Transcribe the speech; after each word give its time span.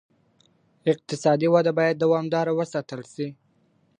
اقتصادي 0.91 1.47
وده 1.53 1.71
باید 1.77 1.95
دوامداره 2.03 2.51
وساتل 2.59 3.01
سي. 3.13 3.27